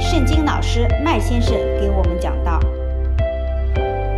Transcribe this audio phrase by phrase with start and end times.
[0.00, 2.60] 圣经老师麦先生给我们讲道。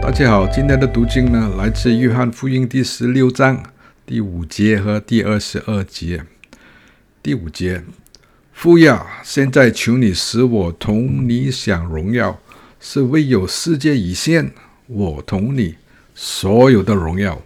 [0.00, 3.62] 大家好，今天的读经呢，来自约翰福音第十六章
[4.04, 6.24] 第五节和第二十二节。
[7.22, 7.82] 第五节，
[8.52, 12.40] 父呀，现在求你使我同你享荣耀，
[12.80, 14.50] 是为有世界以现，
[14.86, 15.76] 我同你
[16.14, 17.40] 所有的荣耀。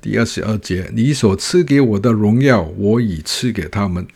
[0.00, 4.06] 第二十二节，你所赐给我的荣耀，我已赐给他们，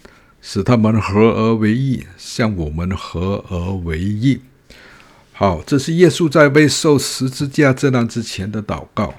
[0.43, 4.41] 使他们合而为一，像我们合而为一。
[5.33, 9.15] 好，这是耶稣在被受十字架震撼之前的祷告。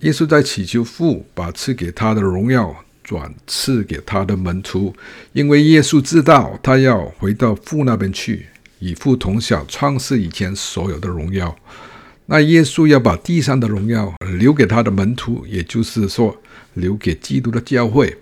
[0.00, 4.94] 耶稣在祈求父把赐给他的荣耀转赐给他的门徒，
[5.32, 8.46] 因为耶稣知道他要回到父那边去，
[8.80, 11.56] 与父同享创世以前所有的荣耀。
[12.26, 16.36] 那耶稣要把地上的荣耀留给他的门徒，也就是说，
[16.74, 18.18] 留给基督的教会。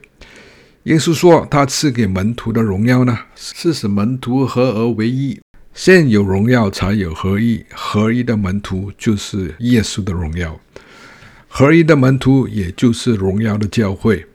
[0.84, 5.40] 耶稣说，他赐给门徒的荣耀呢，是使门徒合而为一。
[5.72, 7.64] 先有荣耀，才有合一。
[7.72, 10.60] 合一的门徒就是耶稣的荣耀，
[11.48, 14.26] 合一的门徒也就是荣耀的教会。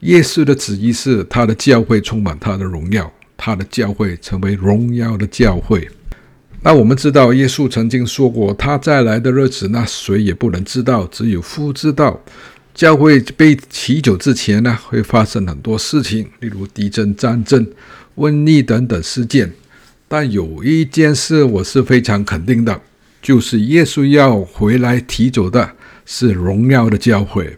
[0.00, 5.88] 耶稣的旨意是，他的教会充满他的荣耀，他的教会成为荣耀的教会。
[6.60, 12.20] 那我们知道，耶稣曾经说过，他再来的日子，那谁也不能知道，只有父知道。
[12.74, 17.64] 教会被提走之前呢，会发生很多事情，例如地震、战争、
[18.16, 19.52] 瘟疫等等事件。
[20.08, 22.80] 但有一件事我是非常肯定的，
[23.22, 25.72] 就是耶稣要回来提走的
[26.04, 27.56] 是荣耀的教会。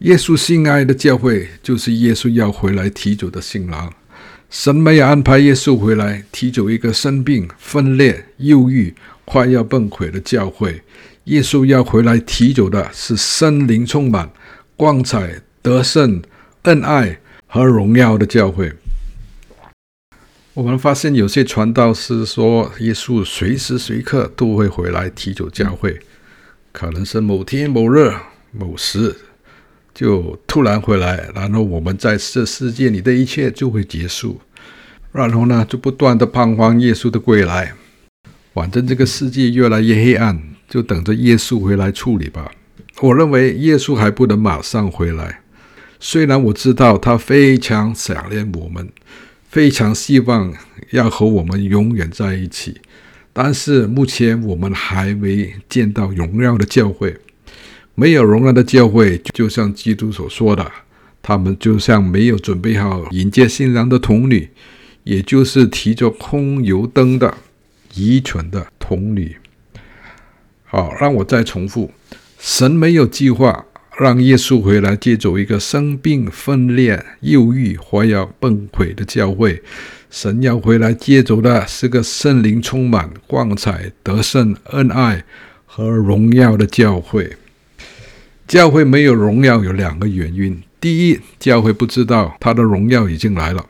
[0.00, 3.92] 耶稣心爱的教会，就是耶稣要回来提走的新郎。
[4.48, 8.92] 神没有安排耶稣回来提走一个生病、分裂、忧郁、
[9.24, 10.82] 快要崩溃的教会。
[11.30, 14.28] 耶稣要回来提走的是圣灵充满、
[14.76, 16.20] 光彩、得胜、
[16.62, 18.72] 恩爱和荣耀的教会。
[20.54, 26.00] 我们发现有些传道士说，耶稣随时随刻都会回来提走教会，
[26.72, 28.12] 可能是某天某日
[28.50, 29.16] 某时。
[29.94, 34.40] 就突然回来，然后我们在这世界里的一切就会结束，
[35.12, 37.74] 然后呢，就不断的盼望耶稣的归来。
[38.52, 42.50] 反正这个世界越来越黑暗，就等着耶稣回来处理吧。
[43.00, 45.40] 我认为耶稣还不能马上回来，
[45.98, 48.88] 虽然我知道他非常想念我们，
[49.48, 50.54] 非常希望
[50.92, 52.80] 要和我们永远在一起，
[53.32, 57.16] 但是目前我们还没见到荣耀的教会。
[57.96, 60.70] 没有荣耀的教会，就像基督所说的，
[61.20, 64.48] 他们就像没有准备好迎接新郎的童女，
[65.04, 67.36] 也就是提着空油灯的
[67.96, 69.36] 愚蠢的童女。
[70.70, 71.90] 好，让我再重复：
[72.38, 73.64] 神没有计划
[73.98, 79.60] 让耶稣回来接走一个生病、分裂、忧郁、快要崩溃的教会。
[80.10, 85.24] 神要回来接走的是个圣灵充满、光彩、得胜、恩爱
[85.66, 87.36] 和荣耀的教会。
[88.46, 93.64] 教会没有荣耀有两个原因：第一，教会不知道他的荣耀已经来了；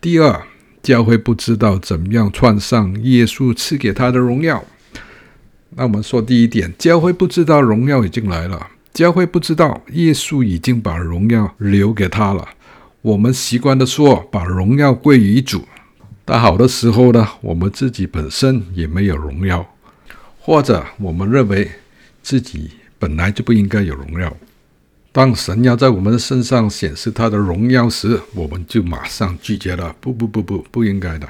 [0.00, 0.42] 第二，
[0.82, 4.64] 教会不知道怎样穿上耶稣赐给他的荣耀。
[5.76, 12.46] 那我们说第一点，教会不知道荣耀已经来了，教会不知道耶稣已经把荣耀留给他了。
[13.02, 15.64] 我们习惯的说，把荣耀归于主，
[16.24, 19.74] 但好的时候呢，我们自己本身也没有荣耀，
[20.40, 21.70] 或者我们认为
[22.22, 22.72] 自己。
[23.00, 24.36] 本来就不应该有荣耀。
[25.10, 29.96] 当神要在我们身上显示他的荣耀时，我们就马上拒绝了。
[30.02, 31.26] 不不不不，不应该的。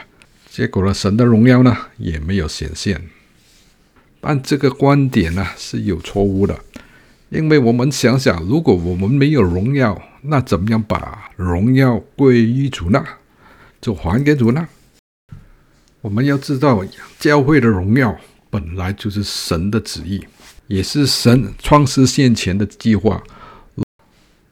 [0.51, 3.01] 结果呢，神的荣耀呢也没有显现。
[4.21, 6.59] 但这个观点呢是有错误的，
[7.31, 13.05] 因为我们想想，如果我们没有荣耀，那怎么样把荣耀归于主呢？
[13.81, 14.69] 就还给主呢？
[16.03, 16.85] 我们要知道，
[17.19, 18.17] 教会的荣耀
[18.51, 20.25] 本来就是神的旨意。
[20.67, 23.21] 也是神创世先前的计划。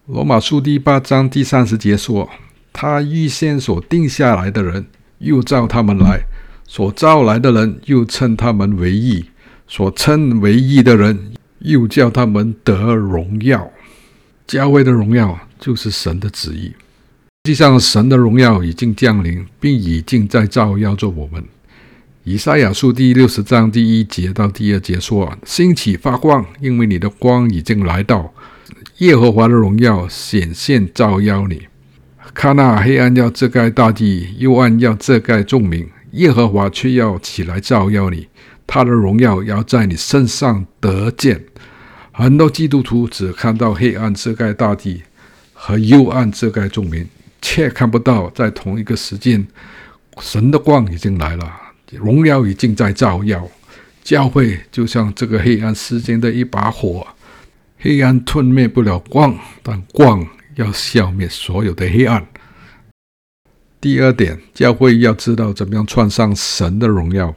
[0.07, 2.29] 罗马书第八章第三十节说
[2.75, 4.85] ：“他预先所定下来的人，
[5.19, 6.19] 又召他们来；
[6.67, 9.27] 所召来的人，又称他们为义；
[9.69, 13.71] 所称为义的人，又叫他们得荣耀。”
[14.49, 16.73] 教会的荣耀就是神的旨意。
[17.45, 21.45] 实际上，神的荣耀已经降临，并已经在照耀着我们。
[22.25, 28.35] 以赛亚书第六十章第一节到第二节说：“兴起发光，因为你的光已经来到，
[28.99, 31.63] 耶和华的荣耀显现照耀你。
[32.35, 38.28] 看那，黑暗要遮盖大地，幽暗要遮盖众民，耶和华却要起来照耀你，
[38.69, 41.45] 他的荣耀要在你身上得见。”
[42.13, 45.03] 很多基督徒只看到黑暗遮盖大地
[45.53, 47.07] 和幽暗遮盖众民，
[47.41, 49.47] 却看不到，在同一个时间，
[50.21, 51.49] 神的光已经来了，
[51.93, 53.49] 荣耀已经在照耀。
[54.03, 57.07] 教会就像这个黑暗世间的一把火，
[57.79, 60.27] 黑暗吞灭不了光，但光
[60.57, 62.27] 要消灭所有的黑暗。
[63.81, 67.33] 第二点，教会要知道怎么样穿上神的荣耀。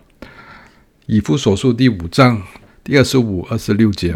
[1.11, 2.41] 以弗所书第五章
[2.85, 4.15] 第二十五、二十六节：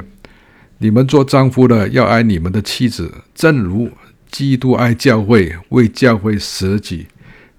[0.78, 3.92] 你们做丈夫的要爱你们的妻子，正如
[4.32, 7.08] 基督爱教会，为教会舍己，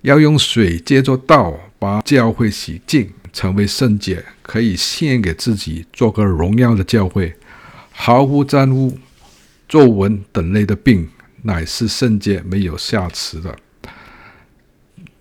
[0.01, 7.35] 要用水借着道把教会洗净，成为圣洁，可以献给自己，做个荣耀的教会，
[7.93, 8.97] 毫无沾污、
[9.69, 11.11] 皱纹等类的病，
[11.43, 13.55] 乃是圣洁、没有瑕疵的。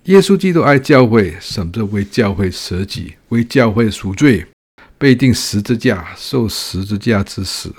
[0.06, 4.46] 耶稣基督爱教会，甚至为教会舍己，为教会赎罪，
[5.00, 7.74] 被钉十字架，受十字架之死。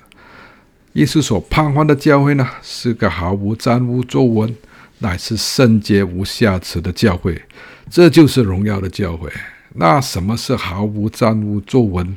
[0.94, 4.52] 耶稣所盼望的教会呢，是个毫无沾污皱纹，
[4.98, 7.40] 乃是圣洁无瑕疵的教会。
[7.88, 9.30] 这就是荣耀的教会。
[9.74, 12.16] 那什么是毫无沾污皱纹，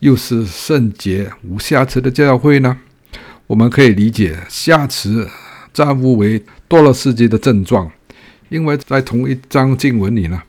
[0.00, 2.76] 又是圣洁无瑕疵的教会呢？
[3.46, 5.28] 我们可以理解瑕疵、
[5.72, 7.92] 沾污为堕落世界的症状。
[8.50, 10.42] 因为在同一章经文里呢，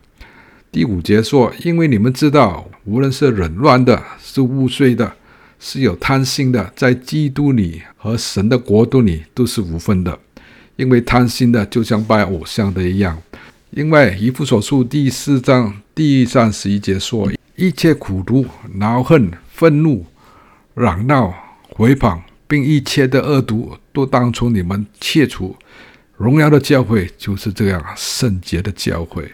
[0.71, 5.13] 第五节说：“因为你们知道，无论是紊乱的，是污秽的，
[5.59, 10.17] 是有贪心的，在基督里和神的国度里都是无分的。
[10.77, 13.15] 因为贪心的就像拜偶像的一样。
[13.69, 18.43] 因为以弗所书第四章第三十一节说：一切苦毒、
[18.73, 20.03] 恼恨、愤怒、
[20.73, 21.31] 嚷闹、
[21.69, 25.55] 回谤，并一切的恶毒，都当从你们切除。”
[26.21, 29.27] 荣耀的教会就是这样圣洁的教会。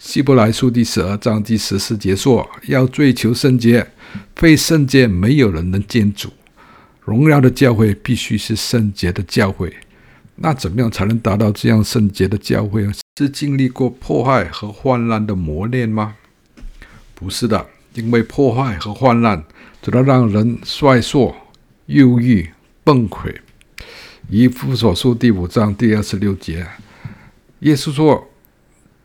[0.00, 3.86] 希伯来书第十二章第十四节说：“要追求圣洁，
[4.34, 6.28] 非圣洁没有人能见主。”
[7.02, 9.72] 荣耀的教会必须是圣洁的教会。
[10.34, 12.84] 那怎么样才能达到这样圣洁的教会？
[13.16, 16.16] 是经历过迫害和患难的磨练吗？
[17.14, 17.64] 不是的，
[17.94, 19.44] 因为迫害和患难
[19.80, 21.36] 只能让人衰弱、
[21.86, 22.50] 忧郁、
[22.82, 23.32] 崩溃。
[24.30, 26.66] 以弗所书第五章第二十六节，
[27.60, 28.30] 耶稣说：“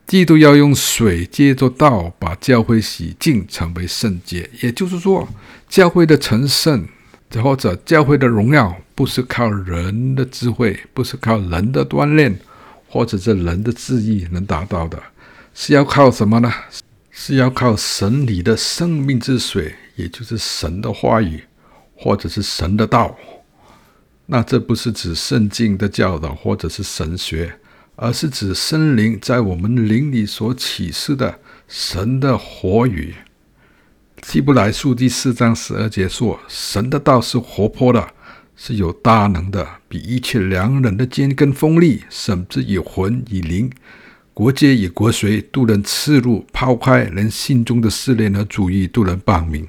[0.07, 5.27] 基督要用水借着道把教会洗净，成为圣洁。”也就是说，
[5.67, 6.87] 教会的成圣
[7.43, 12.39] 或者教会的荣耀，不是靠人的智慧，不是靠人的锻炼，
[12.87, 15.03] 或者是人的智意能达到的，
[15.53, 16.51] 是要靠什么呢？
[17.11, 21.43] 是要靠神里的生命之水，也就是神的话语，
[21.93, 23.17] 或者是神的道。
[24.31, 27.55] 那这不是指圣经的教导或者是神学，
[27.95, 33.15] 而是指圣灵在我们灵里所启示的神的活语。
[34.21, 38.07] 希伯来书第四章十二节说：“神的道是活泼的，
[38.55, 43.71] 是有大能的，比一切良人的剑更锋利，甚至以魂以灵、
[44.35, 49.67] 国界与国髓都能刺入、抛开，人心中的思念和主意都能辨明。”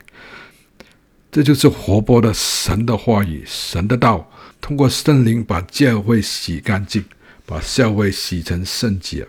[1.32, 4.30] 这就是活泼的神的话语，神的道。
[4.60, 7.04] 通过圣灵把教会洗干净，
[7.46, 9.26] 把教会洗成圣洁，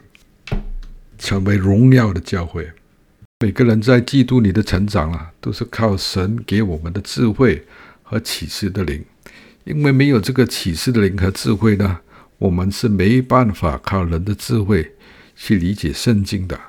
[1.17, 2.69] 成为荣耀的教会。
[3.39, 7.65] 每个人在基督里的成长啊，都是靠神给我们的智慧
[8.01, 9.03] 和启示的灵。
[9.63, 11.99] 因为没有这个启示的灵和智慧呢，
[12.39, 14.95] 我们是没办法靠人的智慧
[15.35, 16.59] 去理解圣经的。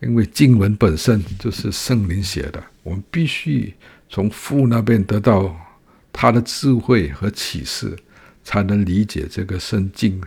[0.00, 3.74] 因为经文本身就是圣灵写的，我们必须
[4.08, 5.56] 从父那边得到。
[6.10, 7.96] 他的智慧和启示，
[8.42, 10.20] 才能理解这个圣经。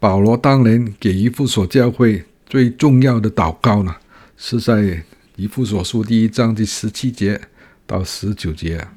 [0.00, 3.94] 保罗当年给以弗所教会最重要的祷告呢，
[4.36, 5.04] 是在
[5.36, 7.40] 以弗所书第一章第十七节
[7.86, 8.88] 到十九节，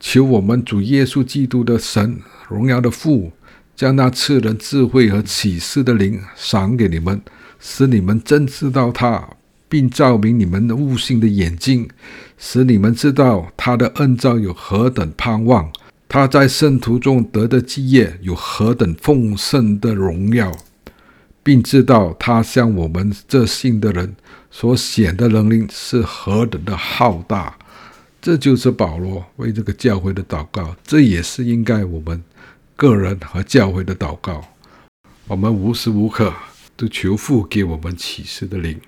[0.00, 2.18] 求我们主耶稣基督的神，
[2.48, 3.30] 荣耀的父，
[3.76, 7.22] 将那赐人智慧和启示的灵赏给你们，
[7.60, 9.33] 使你们真知道他。
[9.74, 11.90] 并照明你们的悟性的眼睛，
[12.38, 15.68] 使你们知道他的恩召有何等盼望，
[16.08, 20.56] 他在圣徒中得的基业有何等丰盛的荣耀，
[21.42, 24.14] 并知道他向我们这信的人
[24.48, 27.58] 所显的能力是何等的浩大。
[28.22, 32.22] 这就是保罗为这个教会的祷告，这也是应该我们
[32.76, 34.40] 个人和教会的祷告。
[35.26, 36.32] 我们无时无刻
[36.76, 38.80] 都求父给我们启示的灵。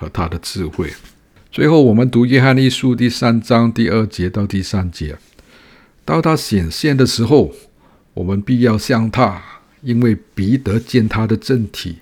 [0.00, 0.90] 和他的智慧。
[1.52, 5.18] 最后，我们读约翰一书第三章第二节到第三节。
[6.06, 7.52] 到他显现的时候，
[8.14, 9.42] 我们必要像他，
[9.82, 11.98] 因为必得见他的正体。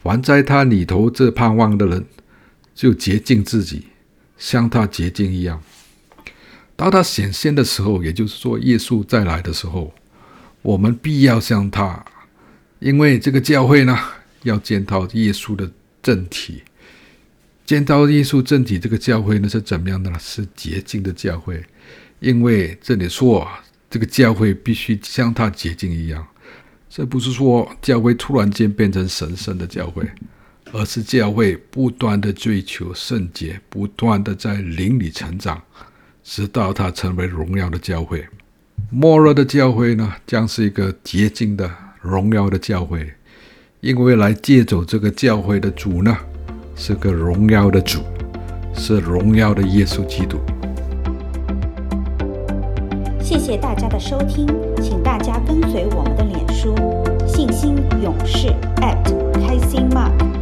[0.00, 2.06] 凡在他里头这盼望的人，
[2.76, 3.88] 就洁净自己，
[4.38, 5.60] 像他洁净一样。
[6.76, 9.92] 到他显现的时候，也就是说，耶稣再来的时候，
[10.62, 12.04] 我们必要像他，
[12.78, 13.98] 因为这个教会呢，
[14.44, 15.68] 要见到耶稣的
[16.00, 16.62] 正体，
[17.66, 18.78] 建造艺术政体。
[18.78, 20.18] 这个教会呢是怎么样的呢？
[20.18, 21.62] 是洁净的教会，
[22.20, 23.46] 因为这里说
[23.90, 26.26] 这个教会必须像他洁净一样。
[26.88, 30.08] 这不是说教会突然间变成神圣的教会，
[30.72, 35.60] 而是教会不断的追求圣洁，不断的在灵里成长，
[36.22, 38.24] 直到它成为荣耀的教会。
[38.90, 41.70] 末日的教会呢，将是一个洁净的
[42.00, 43.12] 荣耀的教会，
[43.80, 46.16] 因为来借走这个教会的主呢，
[46.78, 48.00] 是个荣耀的主，
[48.74, 50.38] 是荣耀的耶稣基督。
[53.18, 54.46] 谢谢大家的收听，
[54.82, 56.74] 请大家跟随我们的脸书，
[57.26, 58.48] 信心勇士
[58.82, 60.35] 艾特开心 mark。